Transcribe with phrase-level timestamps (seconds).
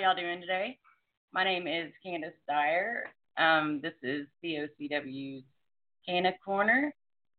[0.00, 0.78] y'all doing today?
[1.30, 3.04] My name is Candis Dyer.
[3.36, 5.44] Um, this is COCW's
[6.08, 6.94] Canna Corner.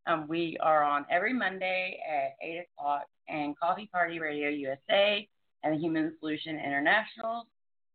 [0.05, 5.27] Um, we are on every Monday at 8 o'clock, and Coffee Party Radio USA
[5.63, 7.47] and the Human Solution International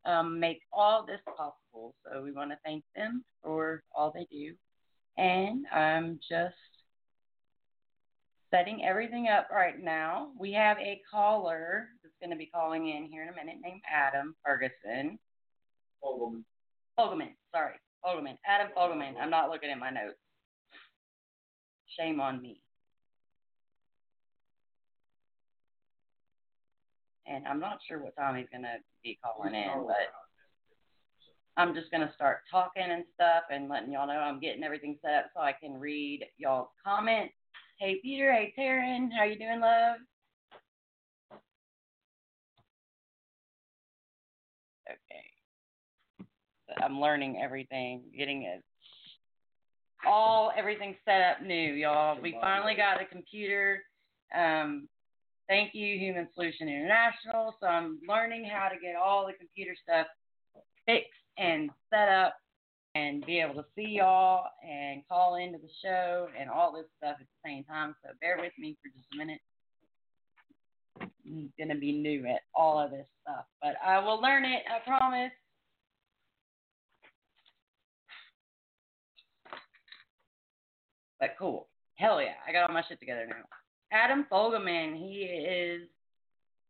[0.04, 1.94] um, make all this possible.
[2.04, 4.52] So we want to thank them for all they do.
[5.16, 6.56] And I'm just
[8.50, 10.32] setting everything up right now.
[10.36, 14.34] We have a caller going to be calling in here in a minute named Adam
[14.44, 15.18] Ferguson.
[16.02, 16.44] Fogelman.
[16.98, 17.74] Fogelman, sorry.
[18.04, 18.38] Fogelman.
[18.46, 19.14] Adam Fogelman.
[19.20, 20.18] I'm not looking at my notes.
[21.98, 22.60] Shame on me.
[27.26, 30.12] And I'm not sure what time he's going to be calling in, but
[31.56, 34.96] I'm just going to start talking and stuff and letting y'all know I'm getting everything
[35.02, 37.34] set up so I can read y'all's comments.
[37.80, 38.32] Hey, Peter.
[38.32, 39.08] Hey, Taryn.
[39.16, 39.96] How you doing, love?
[46.82, 48.62] I'm learning everything, getting it
[50.06, 52.20] all everything set up new, y'all.
[52.20, 53.82] We finally got a computer.
[54.36, 54.88] Um,
[55.48, 57.54] thank you, Human Solution International.
[57.60, 60.06] So I'm learning how to get all the computer stuff
[60.86, 62.34] fixed and set up
[62.94, 67.16] and be able to see y'all and call into the show and all this stuff
[67.20, 67.94] at the same time.
[68.02, 69.40] So bear with me for just a minute.
[71.00, 74.78] I'm to be new at all of this stuff, but I will learn it, I
[74.86, 75.32] promise.
[81.20, 81.68] But cool.
[81.94, 82.34] Hell yeah.
[82.46, 83.44] I got all my shit together now.
[83.92, 85.88] Adam Fogelman, he is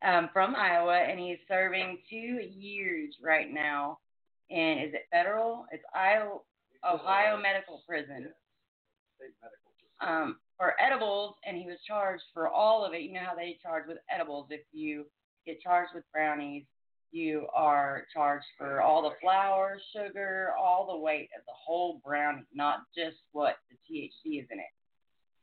[0.07, 3.99] um, from Iowa and he's serving two years right now.
[4.51, 5.67] And is it federal?
[5.73, 6.43] It's Ohio,
[6.89, 8.29] Ohio Medical Prison.
[10.01, 13.03] Um, for edibles, and he was charged for all of it.
[13.03, 14.47] You know how they charge with edibles.
[14.51, 15.07] If you
[15.47, 16.65] get charged with brownies,
[17.13, 22.45] you are charged for all the flour, sugar, all the weight of the whole brownie,
[22.55, 24.65] not just what the THC is in it.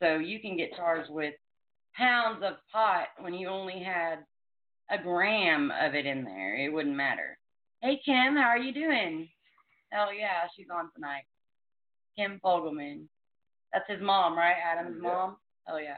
[0.01, 1.34] So you can get charged with
[1.96, 4.19] pounds of pot when you only had
[4.90, 6.56] a gram of it in there.
[6.56, 7.38] It wouldn't matter.
[7.81, 9.30] Hey Kim, how are you doing?
[9.91, 11.24] Hell yeah, she's on tonight.
[12.18, 13.06] Kim Fogelman.
[13.72, 14.56] That's his mom, right?
[14.63, 15.38] Adam's mom?
[15.68, 15.97] Oh yeah.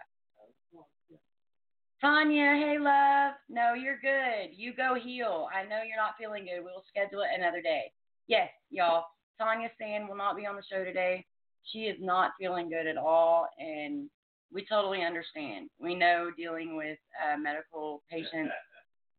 [2.03, 3.33] Tonya, hey love.
[3.49, 4.55] No, you're good.
[4.55, 5.47] You go heal.
[5.53, 6.63] I know you're not feeling good.
[6.63, 7.91] We'll schedule it another day.
[8.27, 9.05] Yes, y'all.
[9.39, 11.25] Tonya Sans will not be on the show today.
[11.71, 14.09] She is not feeling good at all, and
[14.53, 15.69] we totally understand.
[15.79, 18.53] We know dealing with uh, medical patients,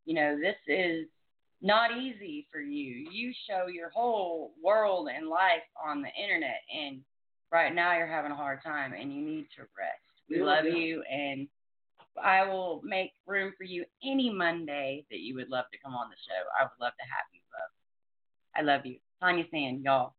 [0.05, 1.07] you know, this is
[1.61, 3.09] not easy for you.
[3.11, 7.01] You show your whole world and life on the internet, and
[7.51, 10.01] right now you're having a hard time, and you need to rest.
[10.31, 11.49] We love you, and
[12.23, 16.11] I will make room for you any Monday that you would love to come on
[16.11, 16.43] the show.
[16.59, 17.71] I would love to have you, love.
[18.57, 18.99] I love you.
[19.23, 20.15] Tonya Sans, y'all.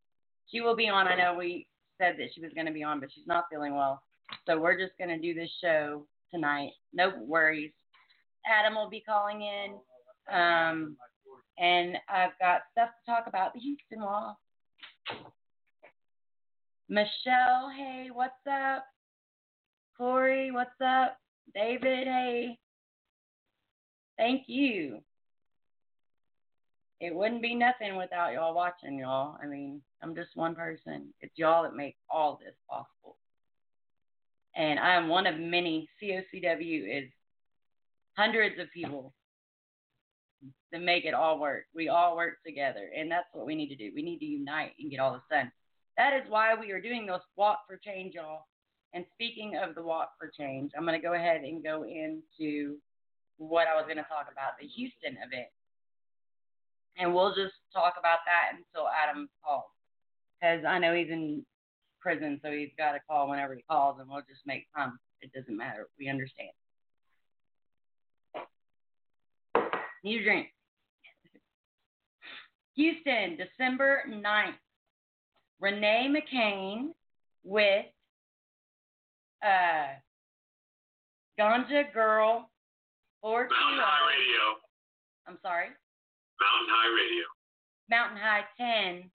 [0.52, 1.08] She will be on.
[1.08, 1.68] I know we
[1.98, 4.02] said that she was going to be on, but she's not feeling well.
[4.46, 6.72] So we're just going to do this show tonight.
[6.94, 7.72] No worries.
[8.46, 9.74] Adam will be calling in.
[10.34, 10.98] Um,
[11.58, 14.36] and I've got stuff to talk about the Houston Law.
[16.90, 18.86] Michelle, hey, what's up?
[19.98, 21.18] Corey, what's up?
[21.54, 22.58] David, hey.
[24.18, 25.00] Thank you.
[27.00, 29.38] It wouldn't be nothing without y'all watching, y'all.
[29.42, 31.14] I mean, I'm just one person.
[31.22, 33.18] It's y'all that make all this possible.
[34.56, 35.88] And I'm one of many.
[36.02, 37.12] COCW is
[38.18, 39.14] hundreds of people
[40.72, 41.66] that make it all work.
[41.76, 43.92] We all work together, and that's what we need to do.
[43.96, 45.52] We need to unite and get all this done.
[45.98, 48.46] That is why we are doing this walk for change, y'all.
[48.94, 52.78] And speaking of the Walk for Change, I'm going to go ahead and go into
[53.38, 55.50] what I was going to talk about the Houston event.
[56.98, 59.66] And we'll just talk about that until Adam calls.
[60.40, 61.46] Because I know he's in
[62.00, 64.98] prison, so he's got to call whenever he calls, and we'll just make time.
[65.22, 65.88] It doesn't matter.
[66.00, 66.52] We understand.
[70.06, 70.48] A drink.
[72.76, 74.54] Houston, December 9th.
[75.60, 76.90] Renee McCain
[77.44, 77.86] with
[79.44, 79.94] uh,
[81.40, 82.50] Ganja Girl,
[83.22, 84.60] or Mountain High Radio.
[85.28, 85.68] I'm sorry.
[86.40, 87.26] Mountain High Radio.
[87.90, 88.44] Mountain High
[89.00, 89.10] 10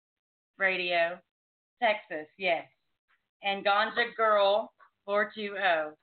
[0.57, 1.19] Radio,
[1.81, 2.65] Texas, yes.
[3.43, 4.71] And Ganja Girl
[5.05, 5.95] 420.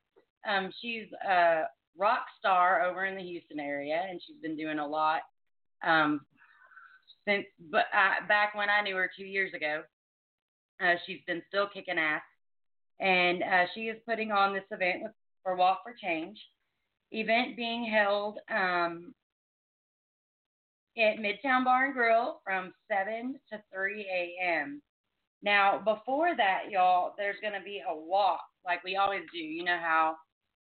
[0.49, 1.65] Um, she's a
[1.97, 5.23] rock star over in the Houston area, and she's been doing a lot
[5.87, 6.21] um,
[7.27, 9.83] since but uh, back when I knew her two years ago.
[10.83, 12.23] Uh, she's been still kicking ass,
[13.01, 15.13] and uh, she is putting on this event with,
[15.43, 16.39] for Walk for Change.
[17.13, 19.15] Event being held um,
[20.97, 24.83] at Midtown Bar and Grill from 7 to 3 a.m.
[25.43, 29.39] Now, before that, y'all, there's going to be a walk like we always do.
[29.39, 30.17] You know how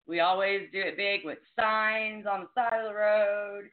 [0.08, 3.64] we always do it big with signs on the side of the road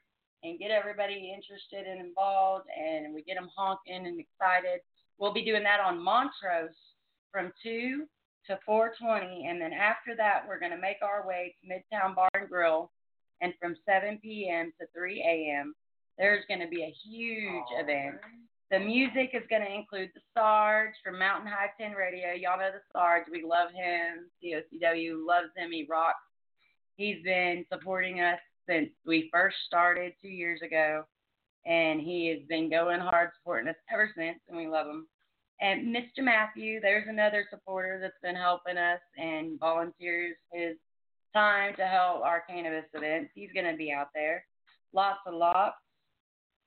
[0.45, 4.81] and get everybody interested and involved, and we get them honking and excited.
[5.19, 6.77] We'll be doing that on Montrose
[7.33, 8.07] from 2
[8.47, 12.31] to 4:20, and then after that, we're going to make our way to Midtown Bar
[12.35, 12.91] and Grill,
[13.41, 14.73] and from 7 p.m.
[14.81, 15.75] to 3 a.m.
[16.19, 18.17] There's going to be a huge oh, event.
[18.71, 22.33] The music is going to include the Sarge from Mountain High 10 Radio.
[22.33, 23.25] Y'all know the Sarge.
[23.31, 24.31] We love him.
[24.43, 25.71] COCW loves him.
[25.71, 26.19] He rocks.
[26.97, 28.39] He's been supporting us
[28.69, 31.05] since we first started two years ago,
[31.67, 35.07] and he has been going hard supporting us ever since, and we love him.
[35.61, 36.23] And Mr.
[36.23, 40.77] Matthew, there's another supporter that's been helping us and volunteers his
[41.33, 43.31] time to help our cannabis events.
[43.35, 44.45] He's going to be out there.
[44.93, 45.77] Lots of lots.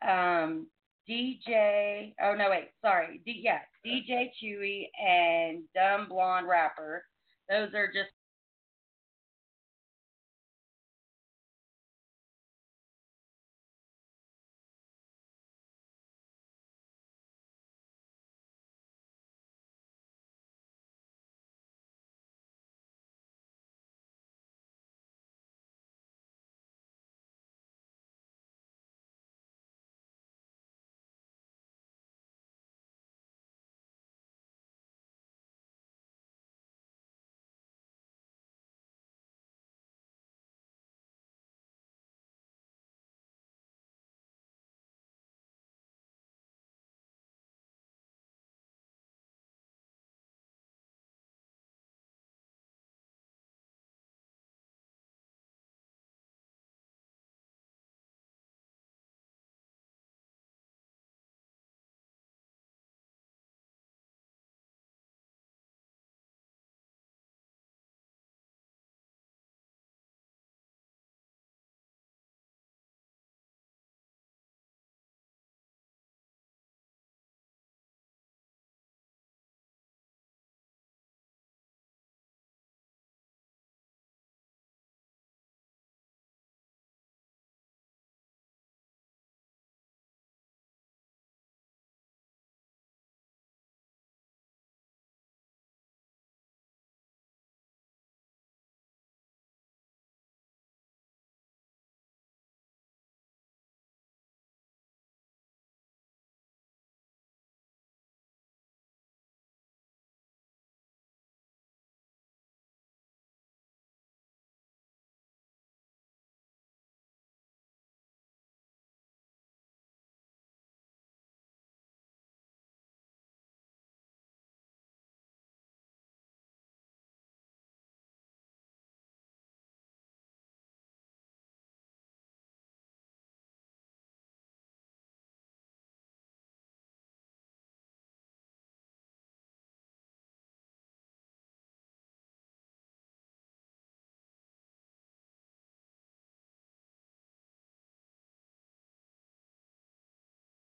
[0.07, 0.67] Um,
[1.09, 3.21] DJ, oh no, wait, sorry.
[3.25, 7.03] D, yeah, DJ Chewy and Dumb Blonde Rapper.
[7.49, 8.11] Those are just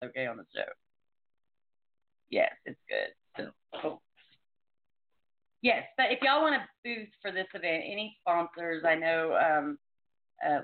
[0.04, 0.70] okay on the show.
[2.30, 3.14] Yes, it's good.
[3.38, 4.02] So, cool.
[5.62, 9.78] Yes, but if y'all want a booth for this event, any sponsors, I know um,
[10.46, 10.62] uh,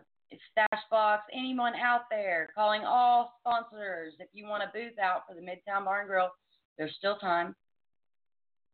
[0.58, 4.14] Stashbox, anyone out there, calling all sponsors.
[4.20, 6.30] If you want a booth out for the Midtown Bar and Grill,
[6.78, 7.56] there's still time.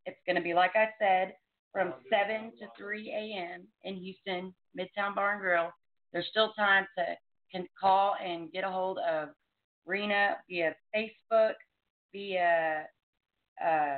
[0.05, 1.33] It's going to be, like I said,
[1.71, 3.67] from 7 to 3 a.m.
[3.83, 5.71] in Houston, Midtown Bar and Grill.
[6.11, 7.03] There's still time to
[7.51, 9.29] can call and get a hold of
[9.85, 11.53] Rena via Facebook,
[12.11, 12.85] via
[13.63, 13.97] uh,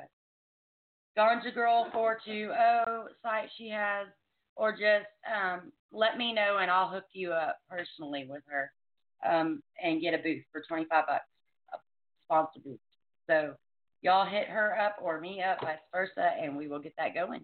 [1.16, 4.08] Girl 420 site she has,
[4.56, 8.72] or just um, let me know and I'll hook you up personally with her
[9.26, 11.24] um, and get a booth for 25 bucks,
[11.74, 11.78] a
[12.26, 12.80] sponsor booth.
[13.28, 13.54] So
[14.02, 17.42] y'all hit her up or me up, vice versa, and we will get that going.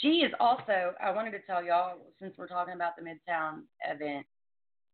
[0.00, 4.26] She is also, I wanted to tell y'all, since we're talking about the Midtown event,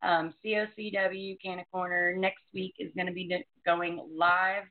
[0.03, 4.65] um, COCW Canna Corner next week is going to be going live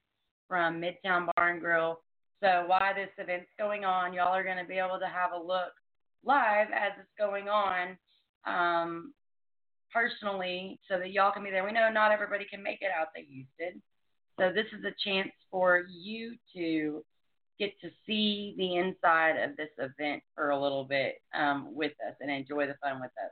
[0.48, 2.01] from Midtown Bar and Grill.
[2.42, 5.42] So while this event's going on, y'all are going to be able to have a
[5.42, 5.74] look
[6.24, 7.98] live as it's going on.
[8.46, 9.13] Um,
[9.96, 11.63] personally so that y'all can be there.
[11.63, 13.82] We know not everybody can make it out to Houston.
[14.38, 17.04] So this is a chance for you to
[17.59, 22.15] get to see the inside of this event for a little bit um, with us
[22.19, 23.31] and enjoy the fun with us.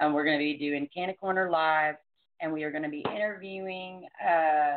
[0.00, 1.96] Um, we're going to be doing Canna Corner live,
[2.40, 4.76] and we are going to be interviewing uh,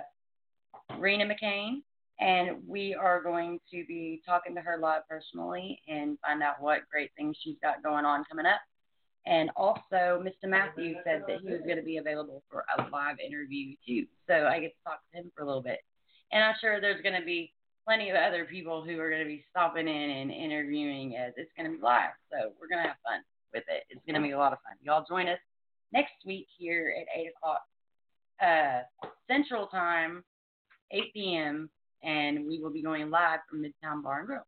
[0.97, 1.81] Rena McCain,
[2.19, 6.81] and we are going to be talking to her live personally and find out what
[6.91, 8.61] great things she's got going on coming up.
[9.25, 10.47] And also, Mr.
[10.47, 14.05] Matthew said that he was going to be available for a live interview too.
[14.27, 15.79] So I get to talk to him for a little bit.
[16.31, 17.51] And I'm sure there's going to be
[17.85, 21.51] plenty of other people who are going to be stopping in and interviewing as it's
[21.55, 22.17] going to be live.
[22.31, 23.21] So we're going to have fun
[23.53, 23.85] with it.
[23.89, 24.73] It's going to be a lot of fun.
[24.81, 25.39] Y'all join us
[25.93, 27.61] next week here at 8 o'clock
[28.41, 28.83] uh,
[29.29, 30.23] Central Time,
[30.91, 31.69] 8 p.m.,
[32.03, 34.47] and we will be going live from Midtown Bar and Grill.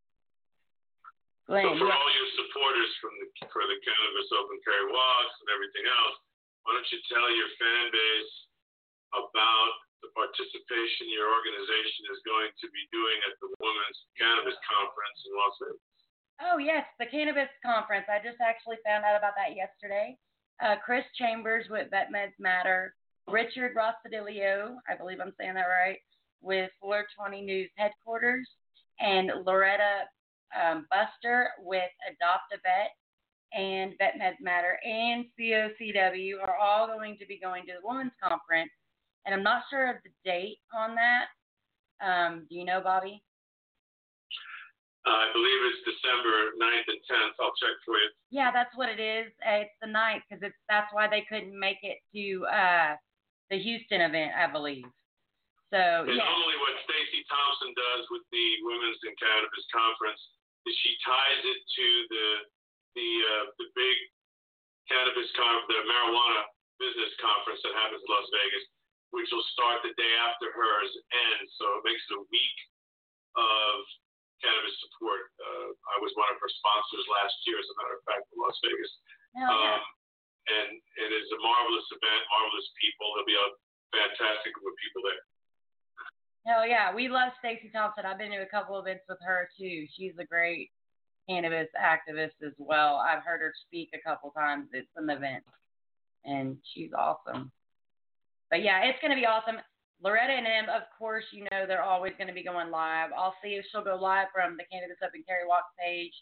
[1.47, 5.49] Glenn, so for all your supporters from the for the cannabis open carry walks and
[5.55, 6.19] everything else,
[6.67, 8.33] why don't you tell your fan base
[9.15, 15.19] about the participation your organization is going to be doing at the Women's Cannabis Conference
[15.25, 15.97] in Los Angeles.
[16.37, 18.05] Oh yes, the cannabis conference.
[18.05, 20.17] I just actually found out about that yesterday.
[20.61, 22.93] Uh, Chris Chambers with Vet Meds Matter,
[23.27, 25.97] Richard Rossadilio, I believe I'm saying that right,
[26.41, 28.47] with 420 News headquarters,
[28.99, 30.05] and Loretta
[30.53, 32.93] um, Buster with Adopt a Vet
[33.53, 38.11] and Vet Meds Matter and COCW are all going to be going to the Women's
[38.21, 38.71] Conference.
[39.27, 41.27] And I'm not sure of the date on that.
[41.99, 43.19] Um, do you know, Bobby?
[45.03, 47.35] Uh, I believe it's December 9th and 10th.
[47.43, 48.07] I'll check for you.
[48.31, 49.27] Yeah, that's what it is.
[49.43, 52.95] Uh, it's the 9th because it's that's why they couldn't make it to uh,
[53.51, 54.87] the Houston event, I believe.
[55.75, 56.23] So and yeah.
[56.23, 60.23] normally, what Stacy Thompson does with the Women's and Cannabis Conference
[60.63, 62.27] is she ties it to the
[62.95, 63.97] the uh, the big
[64.87, 66.47] cannabis con the marijuana
[66.79, 68.65] business conference that happens in Las Vegas,
[69.15, 71.49] which will start the day after hers ends.
[71.57, 72.57] So it makes it a week
[73.37, 73.75] of
[74.43, 75.31] cannabis support.
[75.39, 78.37] Uh, I was one of her sponsors last year, as a matter of fact, in
[78.37, 78.93] Las Vegas.
[79.37, 79.77] Oh, yeah.
[79.77, 79.81] Um,
[80.47, 83.11] and it is a marvelous event, marvelous people.
[83.13, 83.49] There'll be a
[83.91, 85.23] fantastic group of people there.
[86.47, 88.07] Hell yeah, we love Stacy Thompson.
[88.07, 89.83] I've been to a couple events with her too.
[89.91, 90.71] She's a great
[91.27, 92.95] cannabis activist as well.
[92.95, 95.49] I've heard her speak a couple times at some events,
[96.23, 97.51] and she's awesome.
[98.49, 99.57] But yeah, it's gonna be awesome.
[100.01, 103.09] Loretta and Em, of course, you know they're always going to be going live.
[103.17, 106.13] I'll see if she'll go live from the Cannabis Open Carry Walk page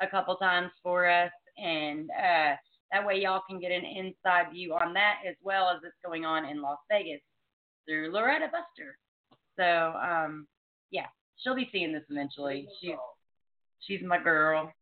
[0.00, 2.56] a couple times for us, and uh,
[2.92, 6.24] that way y'all can get an inside view on that as well as it's going
[6.24, 7.20] on in Las Vegas
[7.86, 8.98] through Loretta Buster.
[9.56, 10.46] So um,
[10.90, 11.06] yeah,
[11.36, 12.66] she'll be seeing this eventually.
[12.80, 12.94] She's
[13.80, 14.72] she's my girl.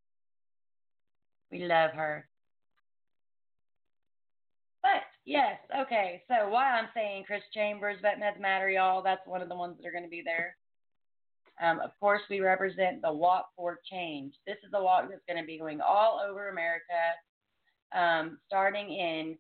[1.51, 2.27] We love her.
[5.29, 6.23] Yes, okay.
[6.27, 9.77] So why I'm saying Chris Chambers, Vet Meds Matter, y'all, that's one of the ones
[9.77, 10.57] that are going to be there.
[11.63, 14.33] Um, of course, we represent the Walk for Change.
[14.47, 16.95] This is a walk that's going to be going all over America,
[17.95, 19.37] um, starting in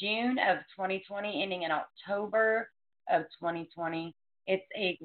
[0.00, 2.70] June of 2020, ending in October
[3.10, 4.14] of 2020.
[4.46, 4.98] It's a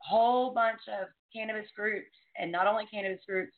[0.00, 3.54] whole bunch of cannabis groups, and not only cannabis groups,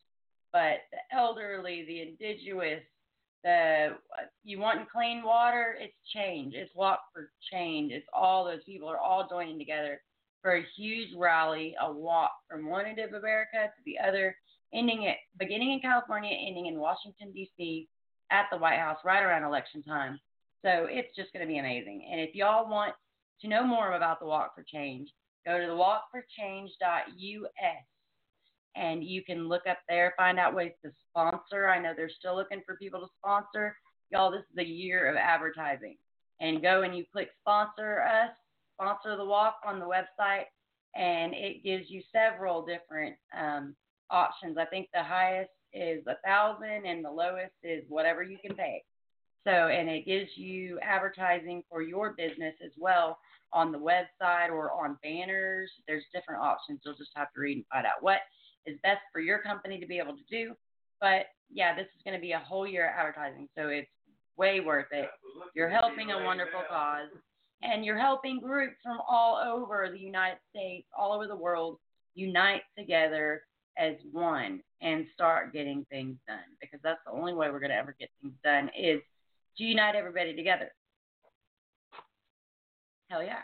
[0.53, 2.85] but the elderly, the indigenous,
[3.43, 3.97] the
[4.45, 6.55] you want clean water, it's change.
[6.55, 7.93] It's walk for change.
[7.93, 10.01] It's all those people are all joining together
[10.43, 14.37] for a huge rally, a walk from one end of America to the other,
[14.73, 17.89] ending it beginning in California, ending in Washington D.C.
[18.31, 20.19] at the White House right around election time.
[20.63, 22.09] So it's just going to be amazing.
[22.11, 22.95] And if y'all want
[23.41, 25.09] to know more about the Walk for Change,
[25.47, 26.69] Go to the walkforchange.us
[28.77, 31.69] and you can look up there, find out ways to sponsor.
[31.69, 33.77] I know they're still looking for people to sponsor.
[34.11, 35.97] Y'all, this is the year of advertising.
[36.41, 38.31] And go and you click sponsor us,
[38.75, 40.45] sponsor the walk on the website,
[40.95, 43.75] and it gives you several different um,
[44.11, 44.57] options.
[44.59, 48.83] I think the highest is a thousand and the lowest is whatever you can pay.
[49.45, 53.19] So, and it gives you advertising for your business as well
[53.53, 55.71] on the website or on banners.
[55.87, 56.81] There's different options.
[56.85, 58.21] You'll just have to read and find out what
[58.67, 60.55] is best for your company to be able to do.
[61.01, 63.89] But yeah, this is going to be a whole year of advertising, so it's
[64.37, 65.09] way worth it.
[65.55, 67.09] You're helping a wonderful cause,
[67.63, 71.79] and you're helping groups from all over the United States, all over the world,
[72.15, 73.43] unite together
[73.79, 76.39] as one and start getting things done.
[76.61, 79.01] Because that's the only way we're going to ever get things done is
[79.59, 80.73] to unite everybody together.
[83.09, 83.43] Hell yeah.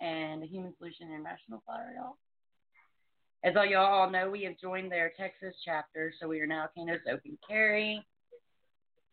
[0.00, 2.16] And the Human Solution International Flyer, y'all.
[3.44, 6.66] As all y'all all know, we have joined their Texas chapter, so we are now
[6.74, 8.02] Cannabis Open Carry.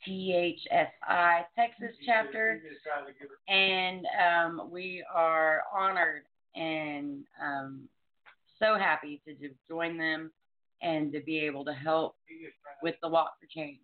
[0.08, 2.60] THSI Texas chapter,
[3.48, 6.24] and um, we are honored
[6.56, 7.82] and um,
[8.58, 9.36] so happy to
[9.70, 10.32] join them
[10.82, 12.16] and to be able to help
[12.82, 13.80] with the Walk for Change.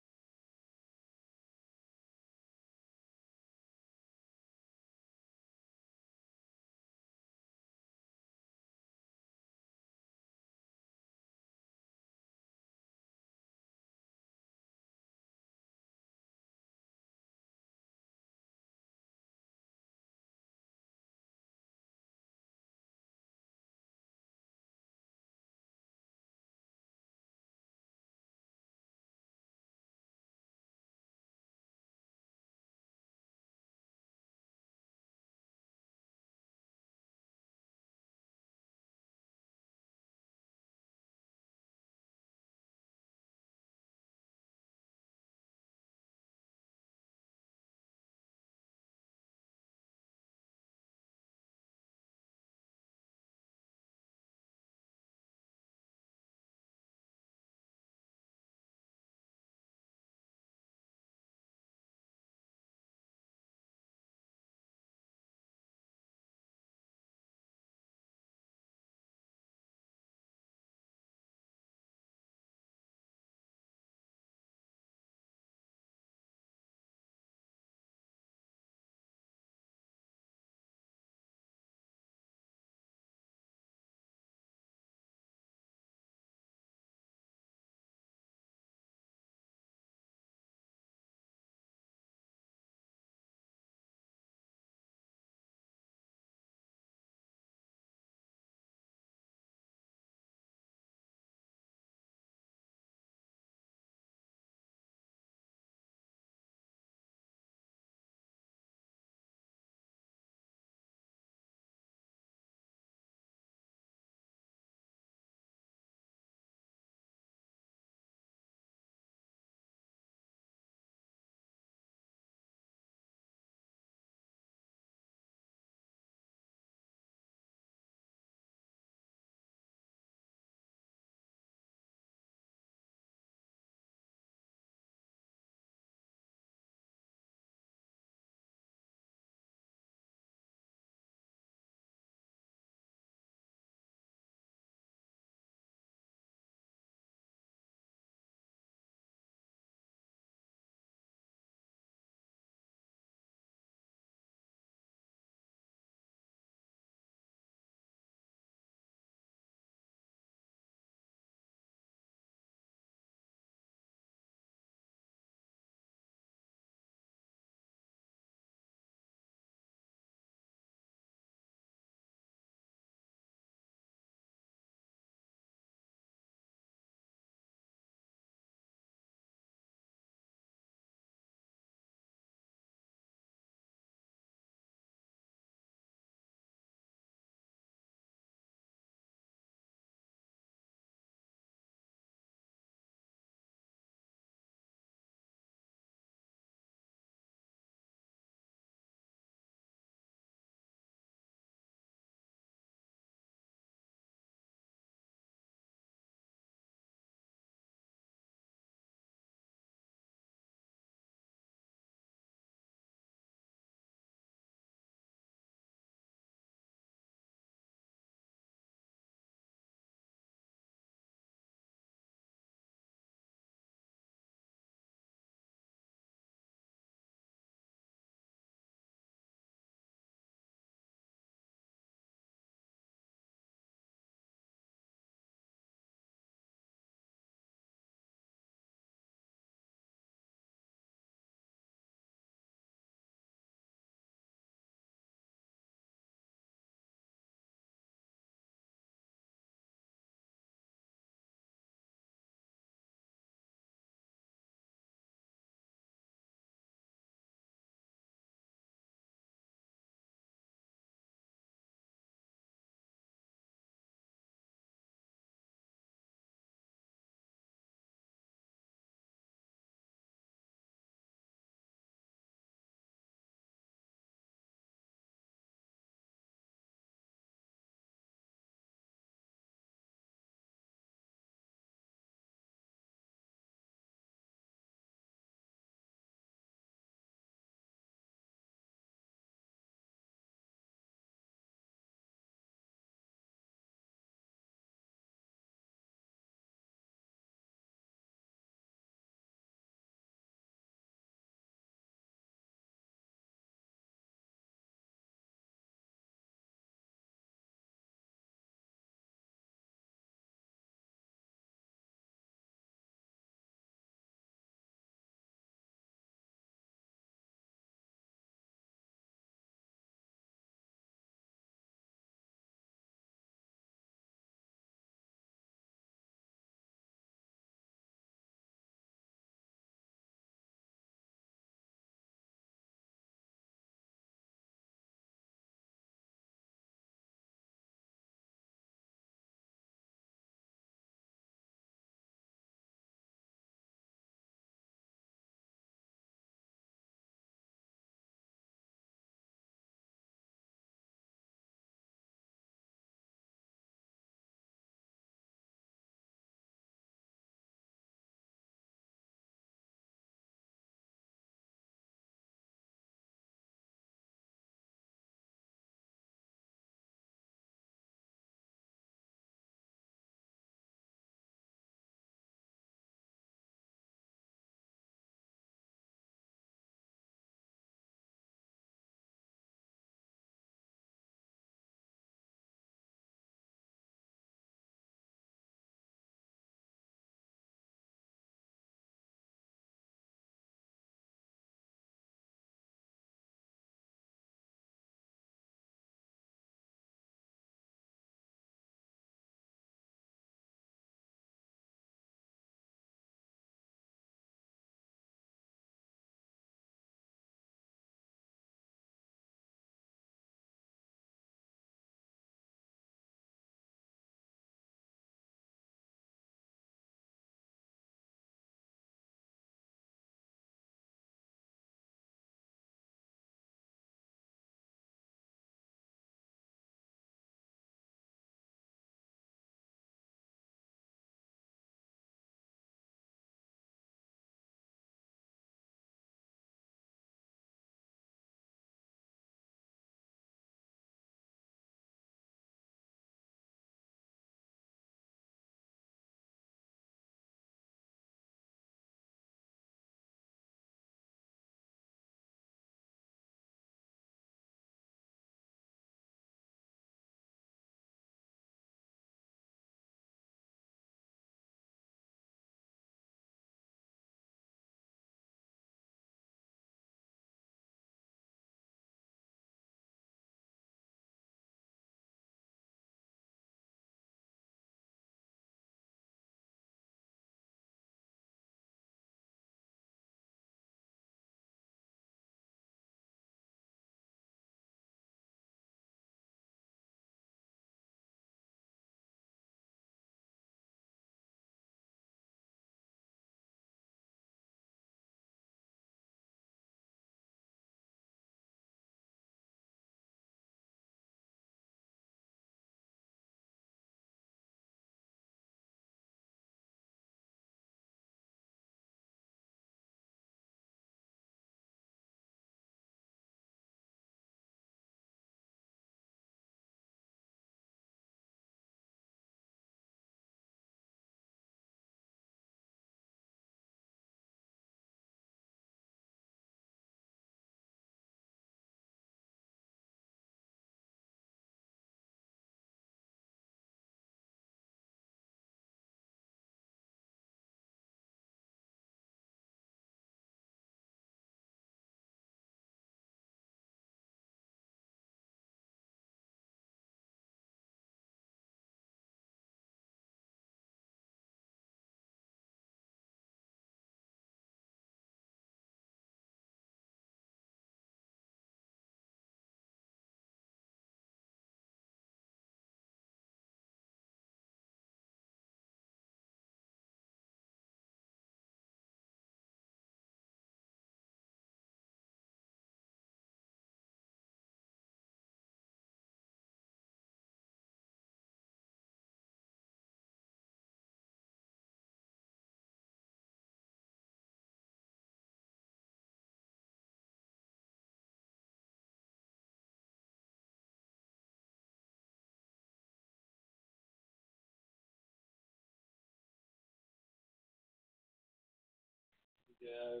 [599.60, 600.00] Yeah,